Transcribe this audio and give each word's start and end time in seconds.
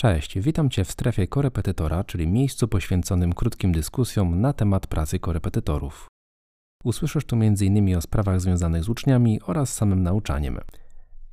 Cześć, 0.00 0.38
witam 0.38 0.70
Cię 0.70 0.84
w 0.84 0.90
strefie 0.90 1.26
korepetytora, 1.26 2.04
czyli 2.04 2.26
miejscu 2.26 2.68
poświęconym 2.68 3.32
krótkim 3.32 3.72
dyskusjom 3.72 4.40
na 4.40 4.52
temat 4.52 4.86
pracy 4.86 5.18
korepetytorów. 5.18 6.06
Usłyszysz 6.84 7.24
tu 7.24 7.36
m.in. 7.36 7.96
o 7.96 8.00
sprawach 8.00 8.40
związanych 8.40 8.84
z 8.84 8.88
uczniami 8.88 9.40
oraz 9.46 9.74
samym 9.74 10.02
nauczaniem. 10.02 10.58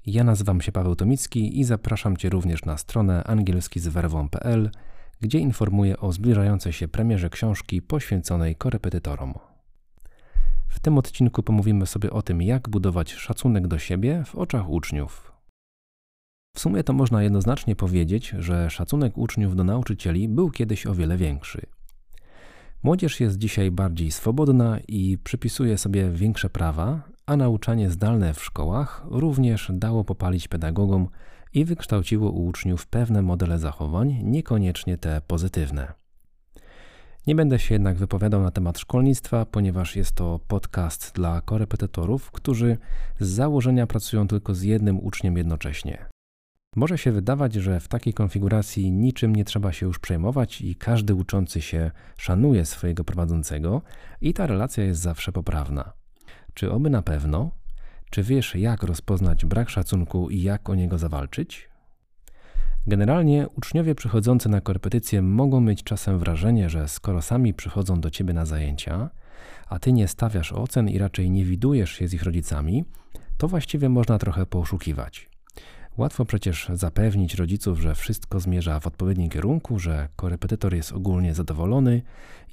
Ja 0.05 0.23
nazywam 0.23 0.61
się 0.61 0.71
Paweł 0.71 0.95
Tomicki 0.95 1.59
i 1.59 1.63
zapraszam 1.63 2.17
Cię 2.17 2.29
również 2.29 2.65
na 2.65 2.77
stronę 2.77 3.23
angielskizwerwą.pl, 3.23 4.71
gdzie 5.21 5.39
informuję 5.39 5.99
o 5.99 6.11
zbliżającej 6.11 6.73
się 6.73 6.87
premierze 6.87 7.29
książki 7.29 7.81
poświęconej 7.81 8.55
korepetytorom. 8.55 9.33
W 10.67 10.79
tym 10.79 10.97
odcinku 10.97 11.43
pomówimy 11.43 11.85
sobie 11.85 12.11
o 12.11 12.21
tym, 12.21 12.41
jak 12.41 12.69
budować 12.69 13.13
szacunek 13.13 13.67
do 13.67 13.79
siebie 13.79 14.23
w 14.25 14.35
oczach 14.35 14.69
uczniów. 14.69 15.36
W 16.57 16.59
sumie 16.59 16.83
to 16.83 16.93
można 16.93 17.23
jednoznacznie 17.23 17.75
powiedzieć, 17.75 18.29
że 18.39 18.69
szacunek 18.69 19.17
uczniów 19.17 19.55
do 19.55 19.63
nauczycieli 19.63 20.27
był 20.27 20.51
kiedyś 20.51 20.87
o 20.87 20.93
wiele 20.93 21.17
większy. 21.17 21.61
Młodzież 22.83 23.19
jest 23.19 23.37
dzisiaj 23.37 23.71
bardziej 23.71 24.11
swobodna 24.11 24.79
i 24.87 25.17
przypisuje 25.23 25.77
sobie 25.77 26.09
większe 26.09 26.49
prawa, 26.49 27.01
a 27.25 27.37
nauczanie 27.37 27.89
zdalne 27.89 28.33
w 28.33 28.43
szkołach 28.43 29.05
również 29.09 29.71
dało 29.73 30.03
popalić 30.03 30.47
pedagogom 30.47 31.07
i 31.53 31.65
wykształciło 31.65 32.31
u 32.31 32.45
uczniów 32.45 32.87
pewne 32.87 33.21
modele 33.21 33.59
zachowań, 33.59 34.19
niekoniecznie 34.23 34.97
te 34.97 35.21
pozytywne. 35.27 35.93
Nie 37.27 37.35
będę 37.35 37.59
się 37.59 37.75
jednak 37.75 37.97
wypowiadał 37.97 38.41
na 38.41 38.51
temat 38.51 38.79
szkolnictwa, 38.79 39.45
ponieważ 39.45 39.95
jest 39.95 40.11
to 40.11 40.39
podcast 40.47 41.11
dla 41.15 41.41
korepetytorów, 41.41 42.31
którzy 42.31 42.77
z 43.19 43.27
założenia 43.27 43.87
pracują 43.87 44.27
tylko 44.27 44.53
z 44.53 44.61
jednym 44.61 44.99
uczniem 44.99 45.37
jednocześnie. 45.37 46.16
Może 46.77 46.97
się 46.97 47.11
wydawać, 47.11 47.53
że 47.53 47.79
w 47.79 47.87
takiej 47.87 48.13
konfiguracji 48.13 48.91
niczym 48.91 49.35
nie 49.35 49.45
trzeba 49.45 49.71
się 49.71 49.85
już 49.85 49.99
przejmować 49.99 50.61
i 50.61 50.75
każdy 50.75 51.15
uczący 51.15 51.61
się 51.61 51.91
szanuje 52.17 52.65
swojego 52.65 53.03
prowadzącego 53.03 53.81
i 54.21 54.33
ta 54.33 54.47
relacja 54.47 54.83
jest 54.83 55.01
zawsze 55.01 55.31
poprawna. 55.31 55.93
Czy 56.53 56.71
oby 56.71 56.89
na 56.89 57.01
pewno? 57.01 57.51
Czy 58.09 58.23
wiesz, 58.23 58.55
jak 58.55 58.83
rozpoznać 58.83 59.45
brak 59.45 59.69
szacunku 59.69 60.29
i 60.29 60.41
jak 60.41 60.69
o 60.69 60.75
niego 60.75 60.97
zawalczyć? 60.97 61.69
Generalnie 62.87 63.47
uczniowie 63.55 63.95
przychodzący 63.95 64.49
na 64.49 64.61
korepetycje 64.61 65.21
mogą 65.21 65.61
mieć 65.61 65.83
czasem 65.83 66.19
wrażenie, 66.19 66.69
że 66.69 66.87
skoro 66.87 67.21
sami 67.21 67.53
przychodzą 67.53 68.01
do 68.01 68.09
ciebie 68.09 68.33
na 68.33 68.45
zajęcia, 68.45 69.09
a 69.67 69.79
ty 69.79 69.93
nie 69.93 70.07
stawiasz 70.07 70.53
ocen 70.53 70.89
i 70.89 70.97
raczej 70.97 71.31
nie 71.31 71.45
widujesz 71.45 71.91
się 71.91 72.07
z 72.07 72.13
ich 72.13 72.23
rodzicami, 72.23 72.85
to 73.37 73.47
właściwie 73.47 73.89
można 73.89 74.17
trochę 74.17 74.45
poszukiwać. 74.45 75.36
Łatwo 75.97 76.25
przecież 76.25 76.69
zapewnić 76.73 77.35
rodziców, 77.35 77.79
że 77.79 77.95
wszystko 77.95 78.39
zmierza 78.39 78.79
w 78.79 78.87
odpowiednim 78.87 79.29
kierunku, 79.29 79.79
że 79.79 80.09
korepetytor 80.15 80.73
jest 80.73 80.93
ogólnie 80.93 81.33
zadowolony 81.33 82.01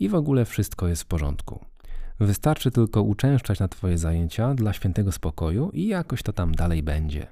i 0.00 0.08
w 0.08 0.14
ogóle 0.14 0.44
wszystko 0.44 0.88
jest 0.88 1.02
w 1.02 1.06
porządku. 1.06 1.64
Wystarczy 2.20 2.70
tylko 2.70 3.02
uczęszczać 3.02 3.60
na 3.60 3.68
Twoje 3.68 3.98
zajęcia 3.98 4.54
dla 4.54 4.72
świętego 4.72 5.12
spokoju 5.12 5.70
i 5.72 5.86
jakoś 5.86 6.22
to 6.22 6.32
tam 6.32 6.54
dalej 6.54 6.82
będzie. 6.82 7.26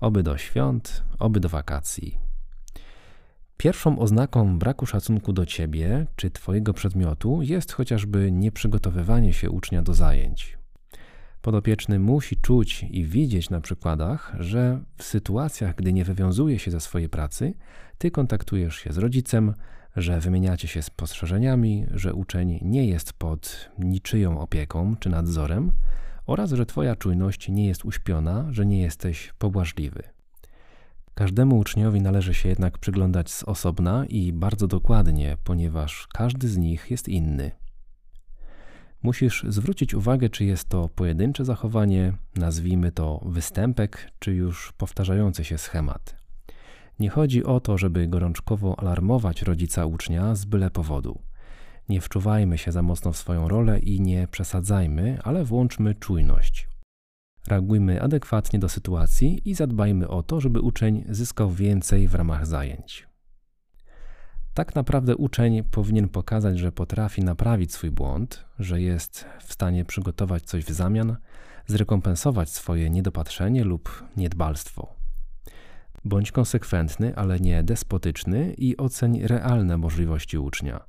Oby 0.00 0.22
do 0.22 0.38
świąt, 0.38 1.04
oby 1.18 1.40
do 1.40 1.48
wakacji. 1.48 2.18
Pierwszą 3.56 3.98
oznaką 3.98 4.58
braku 4.58 4.86
szacunku 4.86 5.32
do 5.32 5.46
Ciebie 5.46 6.06
czy 6.16 6.30
Twojego 6.30 6.74
przedmiotu 6.74 7.42
jest 7.42 7.72
chociażby 7.72 8.32
nieprzygotowywanie 8.32 9.32
się 9.32 9.50
ucznia 9.50 9.82
do 9.82 9.94
zajęć. 9.94 10.59
Podopieczny 11.42 11.98
musi 11.98 12.36
czuć 12.36 12.86
i 12.90 13.04
widzieć 13.04 13.50
na 13.50 13.60
przykładach, 13.60 14.36
że 14.38 14.80
w 14.96 15.02
sytuacjach, 15.02 15.74
gdy 15.74 15.92
nie 15.92 16.04
wywiązuje 16.04 16.58
się 16.58 16.70
ze 16.70 16.80
swojej 16.80 17.08
pracy, 17.08 17.54
ty 17.98 18.10
kontaktujesz 18.10 18.76
się 18.76 18.92
z 18.92 18.98
rodzicem, 18.98 19.54
że 19.96 20.20
wymieniacie 20.20 20.68
się 20.68 20.82
spostrzeżeniami, 20.82 21.86
że 21.90 22.14
uczeń 22.14 22.58
nie 22.62 22.86
jest 22.86 23.12
pod 23.12 23.70
niczyją 23.78 24.40
opieką 24.40 24.96
czy 24.96 25.08
nadzorem 25.08 25.72
oraz 26.26 26.52
że 26.52 26.66
twoja 26.66 26.96
czujność 26.96 27.48
nie 27.48 27.66
jest 27.66 27.84
uśpiona, 27.84 28.46
że 28.50 28.66
nie 28.66 28.80
jesteś 28.80 29.32
pobłażliwy. 29.38 30.02
Każdemu 31.14 31.58
uczniowi 31.58 32.00
należy 32.00 32.34
się 32.34 32.48
jednak 32.48 32.78
przyglądać 32.78 33.30
z 33.30 33.42
osobna 33.42 34.06
i 34.08 34.32
bardzo 34.32 34.66
dokładnie, 34.66 35.36
ponieważ 35.44 36.08
każdy 36.12 36.48
z 36.48 36.56
nich 36.56 36.90
jest 36.90 37.08
inny. 37.08 37.50
Musisz 39.02 39.44
zwrócić 39.48 39.94
uwagę, 39.94 40.28
czy 40.28 40.44
jest 40.44 40.68
to 40.68 40.88
pojedyncze 40.88 41.44
zachowanie, 41.44 42.12
nazwijmy 42.36 42.92
to 42.92 43.20
występek, 43.26 44.10
czy 44.18 44.34
już 44.34 44.72
powtarzający 44.72 45.44
się 45.44 45.58
schemat. 45.58 46.16
Nie 46.98 47.10
chodzi 47.10 47.44
o 47.44 47.60
to, 47.60 47.78
żeby 47.78 48.08
gorączkowo 48.08 48.78
alarmować 48.78 49.42
rodzica 49.42 49.86
ucznia 49.86 50.34
z 50.34 50.44
byle 50.44 50.70
powodu. 50.70 51.20
Nie 51.88 52.00
wczuwajmy 52.00 52.58
się 52.58 52.72
za 52.72 52.82
mocno 52.82 53.12
w 53.12 53.16
swoją 53.16 53.48
rolę 53.48 53.78
i 53.78 54.00
nie 54.00 54.28
przesadzajmy, 54.28 55.18
ale 55.22 55.44
włączmy 55.44 55.94
czujność. 55.94 56.68
Reagujmy 57.46 58.02
adekwatnie 58.02 58.58
do 58.58 58.68
sytuacji 58.68 59.48
i 59.50 59.54
zadbajmy 59.54 60.08
o 60.08 60.22
to, 60.22 60.40
żeby 60.40 60.60
uczeń 60.60 61.04
zyskał 61.08 61.50
więcej 61.50 62.08
w 62.08 62.14
ramach 62.14 62.46
zajęć. 62.46 63.09
Tak 64.54 64.74
naprawdę 64.74 65.16
uczeń 65.16 65.62
powinien 65.64 66.08
pokazać, 66.08 66.58
że 66.58 66.72
potrafi 66.72 67.24
naprawić 67.24 67.72
swój 67.72 67.90
błąd, 67.90 68.44
że 68.58 68.80
jest 68.80 69.24
w 69.40 69.52
stanie 69.52 69.84
przygotować 69.84 70.42
coś 70.42 70.64
w 70.64 70.70
zamian, 70.70 71.16
zrekompensować 71.66 72.50
swoje 72.50 72.90
niedopatrzenie 72.90 73.64
lub 73.64 74.04
niedbalstwo. 74.16 74.94
Bądź 76.04 76.32
konsekwentny, 76.32 77.16
ale 77.16 77.40
nie 77.40 77.62
despotyczny 77.62 78.54
i 78.58 78.76
oceń 78.76 79.26
realne 79.26 79.76
możliwości 79.76 80.38
ucznia. 80.38 80.80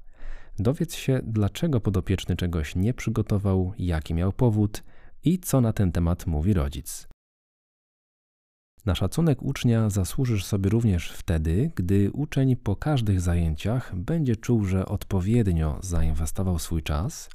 Dowiedz 0.60 0.96
się, 0.96 1.20
dlaczego 1.24 1.82
podopieczny 1.82 2.36
czegoś 2.36 2.76
nie 2.76 2.94
przygotował, 2.94 3.74
jaki 3.78 4.14
miał 4.14 4.32
powód 4.34 4.84
i 5.24 5.40
co 5.40 5.62
na 5.62 5.74
ten 5.74 5.92
temat 5.92 6.28
mówi 6.28 6.54
rodzic. 6.54 7.08
Na 8.86 8.96
szacunek 8.96 9.42
ucznia 9.42 9.90
zasłużysz 9.90 10.46
sobie 10.46 10.70
również 10.70 11.12
wtedy, 11.12 11.72
gdy 11.76 12.12
uczeń 12.12 12.56
po 12.56 12.76
każdych 12.76 13.22
zajęciach 13.22 13.96
będzie 13.96 14.36
czuł, 14.36 14.66
że 14.66 14.86
odpowiednio 14.86 15.80
zainwestował 15.82 16.60
swój 16.60 16.84
czas 16.84 17.30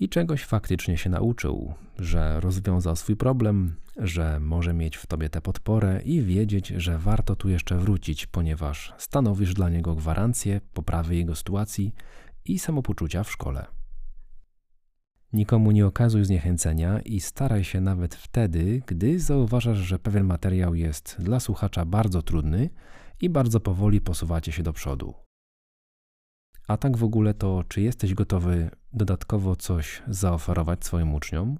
i 0.00 0.08
czegoś 0.08 0.44
faktycznie 0.44 0.96
się 0.96 1.10
nauczył, 1.10 1.74
że 1.98 2.40
rozwiązał 2.40 2.96
swój 2.96 3.16
problem, 3.16 3.76
że 3.96 4.40
może 4.40 4.72
mieć 4.72 4.96
w 4.96 5.06
tobie 5.06 5.28
tę 5.28 5.40
podporę 5.40 6.02
i 6.04 6.22
wiedzieć, 6.22 6.68
że 6.68 6.98
warto 6.98 7.36
tu 7.36 7.48
jeszcze 7.48 7.76
wrócić, 7.76 8.26
ponieważ 8.26 8.94
stanowisz 8.98 9.54
dla 9.54 9.68
niego 9.68 9.94
gwarancję 9.94 10.60
poprawy 10.72 11.16
jego 11.16 11.34
sytuacji 11.34 11.94
i 12.44 12.58
samopoczucia 12.58 13.24
w 13.24 13.30
szkole. 13.30 13.79
Nikomu 15.32 15.70
nie 15.70 15.86
okazuj 15.86 16.24
zniechęcenia 16.24 17.00
i 17.00 17.20
staraj 17.20 17.64
się 17.64 17.80
nawet 17.80 18.14
wtedy, 18.14 18.82
gdy 18.86 19.20
zauważasz, 19.20 19.78
że 19.78 19.98
pewien 19.98 20.24
materiał 20.24 20.74
jest 20.74 21.16
dla 21.18 21.40
słuchacza 21.40 21.84
bardzo 21.84 22.22
trudny 22.22 22.70
i 23.20 23.30
bardzo 23.30 23.60
powoli 23.60 24.00
posuwacie 24.00 24.52
się 24.52 24.62
do 24.62 24.72
przodu. 24.72 25.14
A 26.68 26.76
tak 26.76 26.96
w 26.96 27.04
ogóle 27.04 27.34
to, 27.34 27.64
czy 27.68 27.80
jesteś 27.80 28.14
gotowy 28.14 28.70
dodatkowo 28.92 29.56
coś 29.56 30.02
zaoferować 30.08 30.84
swoim 30.84 31.14
uczniom? 31.14 31.58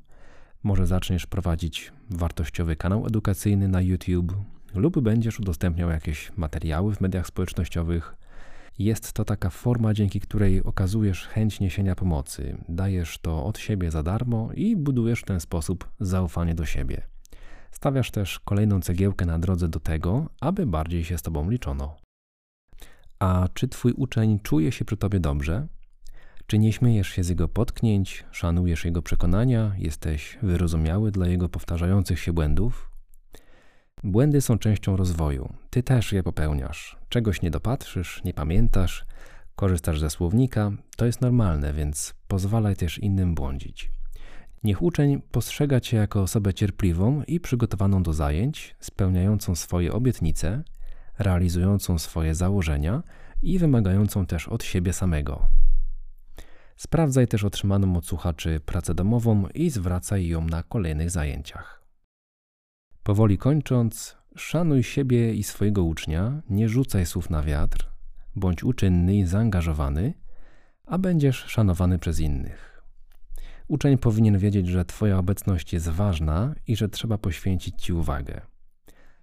Może 0.62 0.86
zaczniesz 0.86 1.26
prowadzić 1.26 1.92
wartościowy 2.10 2.76
kanał 2.76 3.06
edukacyjny 3.06 3.68
na 3.68 3.80
YouTube 3.80 4.36
lub 4.74 5.00
będziesz 5.00 5.40
udostępniał 5.40 5.90
jakieś 5.90 6.32
materiały 6.36 6.94
w 6.94 7.00
mediach 7.00 7.26
społecznościowych, 7.26 8.16
jest 8.80 9.12
to 9.12 9.24
taka 9.24 9.50
forma, 9.50 9.94
dzięki 9.94 10.20
której 10.20 10.62
okazujesz 10.62 11.26
chęć 11.26 11.60
niesienia 11.60 11.94
pomocy, 11.94 12.56
dajesz 12.68 13.18
to 13.18 13.44
od 13.44 13.58
siebie 13.58 13.90
za 13.90 14.02
darmo 14.02 14.50
i 14.54 14.76
budujesz 14.76 15.20
w 15.20 15.24
ten 15.24 15.40
sposób 15.40 15.88
zaufanie 16.00 16.54
do 16.54 16.66
siebie. 16.66 17.02
Stawiasz 17.70 18.10
też 18.10 18.38
kolejną 18.38 18.80
cegiełkę 18.80 19.26
na 19.26 19.38
drodze 19.38 19.68
do 19.68 19.80
tego, 19.80 20.28
aby 20.40 20.66
bardziej 20.66 21.04
się 21.04 21.18
z 21.18 21.22
Tobą 21.22 21.50
liczono. 21.50 21.96
A 23.18 23.48
czy 23.54 23.68
Twój 23.68 23.92
uczeń 23.92 24.38
czuje 24.42 24.72
się 24.72 24.84
przy 24.84 24.96
Tobie 24.96 25.20
dobrze? 25.20 25.66
Czy 26.46 26.58
nie 26.58 26.72
śmiejesz 26.72 27.08
się 27.08 27.24
z 27.24 27.28
jego 27.28 27.48
potknięć, 27.48 28.24
szanujesz 28.30 28.84
jego 28.84 29.02
przekonania, 29.02 29.72
jesteś 29.78 30.38
wyrozumiały 30.42 31.10
dla 31.10 31.26
jego 31.28 31.48
powtarzających 31.48 32.20
się 32.20 32.32
błędów? 32.32 32.89
Błędy 34.04 34.40
są 34.40 34.58
częścią 34.58 34.96
rozwoju. 34.96 35.52
Ty 35.70 35.82
też 35.82 36.12
je 36.12 36.22
popełniasz. 36.22 36.98
Czegoś 37.08 37.42
nie 37.42 37.50
dopatrzysz, 37.50 38.24
nie 38.24 38.34
pamiętasz, 38.34 39.04
korzystasz 39.56 40.00
ze 40.00 40.10
słownika. 40.10 40.70
To 40.96 41.06
jest 41.06 41.20
normalne, 41.20 41.72
więc 41.72 42.14
pozwalaj 42.28 42.76
też 42.76 42.98
innym 42.98 43.34
błądzić. 43.34 43.90
Niech 44.64 44.82
uczeń 44.82 45.22
postrzega 45.30 45.80
cię 45.80 45.96
jako 45.96 46.22
osobę 46.22 46.54
cierpliwą 46.54 47.22
i 47.26 47.40
przygotowaną 47.40 48.02
do 48.02 48.12
zajęć, 48.12 48.76
spełniającą 48.80 49.54
swoje 49.54 49.92
obietnice, 49.92 50.62
realizującą 51.18 51.98
swoje 51.98 52.34
założenia 52.34 53.02
i 53.42 53.58
wymagającą 53.58 54.26
też 54.26 54.48
od 54.48 54.64
siebie 54.64 54.92
samego. 54.92 55.46
Sprawdzaj 56.76 57.28
też 57.28 57.44
otrzymaną 57.44 57.96
od 57.96 58.06
słuchaczy 58.06 58.60
pracę 58.66 58.94
domową 58.94 59.48
i 59.54 59.70
zwracaj 59.70 60.26
ją 60.26 60.44
na 60.44 60.62
kolejnych 60.62 61.10
zajęciach. 61.10 61.79
Powoli 63.02 63.38
kończąc, 63.38 64.16
Szanuj 64.36 64.82
siebie 64.82 65.34
i 65.34 65.42
swojego 65.42 65.84
ucznia, 65.84 66.42
nie 66.50 66.68
rzucaj 66.68 67.06
słów 67.06 67.30
na 67.30 67.42
wiatr, 67.42 67.90
bądź 68.36 68.64
uczynny 68.64 69.16
i 69.16 69.26
zaangażowany, 69.26 70.14
a 70.86 70.98
będziesz 70.98 71.36
szanowany 71.36 71.98
przez 71.98 72.20
innych. 72.20 72.82
Uczeń 73.68 73.98
powinien 73.98 74.38
wiedzieć, 74.38 74.66
że 74.68 74.84
Twoja 74.84 75.18
obecność 75.18 75.72
jest 75.72 75.88
ważna 75.88 76.54
i 76.66 76.76
że 76.76 76.88
trzeba 76.88 77.18
poświęcić 77.18 77.82
Ci 77.82 77.92
uwagę. 77.92 78.40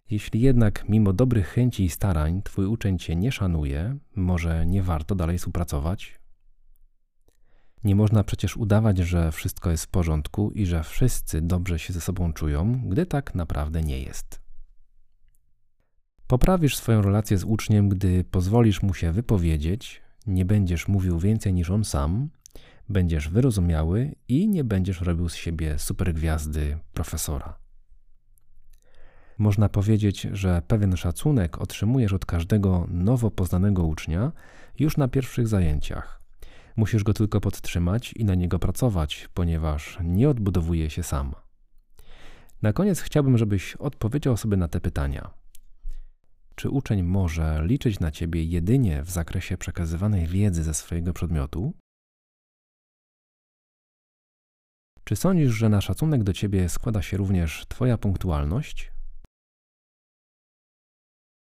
Jeśli 0.10 0.42
jednak 0.42 0.90
mimo 0.90 1.14
dobrych 1.14 1.48
chęci 1.48 1.84
i 1.84 1.90
starań 1.90 2.42
Twój 2.42 2.66
uczeń 2.66 2.98
Cię 2.98 3.16
nie 3.16 3.32
szanuje, 3.32 3.98
może 4.16 4.66
nie 4.66 4.84
warto 4.84 5.16
dalej 5.16 5.38
współpracować? 5.38 6.20
Nie 7.84 7.96
można 7.96 8.24
przecież 8.24 8.58
udawać, 8.58 8.98
że 8.98 9.32
wszystko 9.32 9.72
jest 9.72 9.86
w 9.86 9.88
porządku 9.88 10.52
i 10.52 10.66
że 10.66 10.84
wszyscy 10.84 11.42
dobrze 11.42 11.80
się 11.80 11.94
ze 11.94 12.02
sobą 12.02 12.34
czują, 12.34 12.82
gdy 12.90 13.06
tak 13.06 13.36
naprawdę 13.36 13.82
nie 13.82 14.00
jest. 14.00 14.42
Poprawisz 16.28 16.78
swoją 16.78 17.02
relację 17.02 17.38
z 17.38 17.44
uczniem, 17.44 17.90
gdy 17.90 18.24
pozwolisz 18.24 18.84
mu 18.84 18.94
się 18.94 19.12
wypowiedzieć, 19.12 20.02
nie 20.28 20.46
będziesz 20.46 20.88
mówił 20.88 21.20
więcej 21.20 21.54
niż 21.54 21.70
on 21.70 21.84
sam, 21.84 22.30
będziesz 22.90 23.30
wyrozumiały 23.30 24.16
i 24.28 24.48
nie 24.48 24.64
będziesz 24.64 25.02
robił 25.02 25.30
z 25.30 25.36
siebie 25.36 25.80
supergwiazdy 25.80 26.78
profesora. 26.94 27.58
Można 29.38 29.70
powiedzieć, 29.70 30.28
że 30.32 30.62
pewien 30.68 30.98
szacunek 30.98 31.62
otrzymujesz 31.62 32.14
od 32.14 32.26
każdego 32.26 32.88
nowo 32.90 33.32
poznanego 33.32 33.84
ucznia 33.84 34.32
już 34.80 34.98
na 34.98 35.08
pierwszych 35.08 35.48
zajęciach. 35.48 36.22
Musisz 36.78 37.04
go 37.04 37.14
tylko 37.14 37.42
podtrzymać 37.42 38.14
i 38.14 38.26
na 38.26 38.36
niego 38.36 38.60
pracować, 38.60 39.30
ponieważ 39.34 39.98
nie 40.04 40.30
odbudowuje 40.30 40.90
się 40.90 41.04
sam. 41.04 41.36
Na 42.62 42.74
koniec 42.74 43.00
chciałbym, 43.00 43.38
żebyś 43.38 43.76
odpowiedział 43.76 44.38
sobie 44.38 44.58
na 44.58 44.68
te 44.68 44.82
pytania. 44.82 45.34
Czy 46.56 46.70
uczeń 46.70 47.04
może 47.04 47.62
liczyć 47.66 48.00
na 48.00 48.12
ciebie 48.12 48.44
jedynie 48.44 49.04
w 49.04 49.10
zakresie 49.10 49.58
przekazywanej 49.58 50.28
wiedzy 50.28 50.64
ze 50.64 50.74
swojego 50.74 51.14
przedmiotu? 51.14 51.74
Czy 55.04 55.16
sądzisz, 55.16 55.52
że 55.52 55.70
na 55.70 55.82
szacunek 55.82 56.24
do 56.24 56.34
ciebie 56.34 56.70
składa 56.70 57.02
się 57.02 57.18
również 57.18 57.66
Twoja 57.68 57.98
punktualność? 57.98 58.92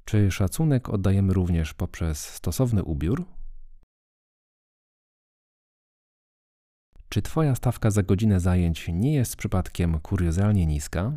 Czy 0.05 0.31
szacunek 0.31 0.89
oddajemy 0.89 1.33
również 1.33 1.75
poprzez 1.75 2.29
stosowny 2.29 2.85
ubiór? 2.85 3.42
Czy 7.13 7.23
Twoja 7.23 7.55
stawka 7.55 7.91
za 7.91 8.03
godzinę 8.03 8.41
zajęć 8.41 8.89
nie 8.89 9.15
jest 9.15 9.37
przypadkiem 9.37 10.01
kuriozalnie 10.01 10.67
niska? 10.67 11.13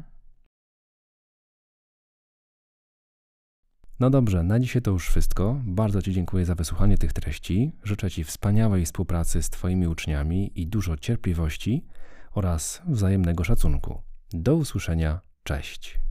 No 4.00 4.09
dobrze, 4.09 4.44
na 4.44 4.59
dzisiaj 4.59 4.81
to 4.81 4.92
już 4.92 5.07
wszystko. 5.07 5.62
Bardzo 5.63 6.01
Ci 6.01 6.13
dziękuję 6.13 6.45
za 6.45 6.56
wysłuchanie 6.56 6.97
tych 6.97 7.13
treści. 7.13 7.71
Życzę 7.83 8.12
Ci 8.12 8.24
wspaniałej 8.24 8.86
współpracy 8.86 9.44
z 9.44 9.50
Twoimi 9.50 9.88
uczniami 9.88 10.51
i 10.62 10.68
dużo 10.68 10.97
cierpliwości 10.97 11.86
oraz 12.31 12.81
wzajemnego 12.88 13.44
szacunku. 13.44 14.01
Do 14.33 14.56
usłyszenia. 14.56 15.21
Cześć. 15.44 16.04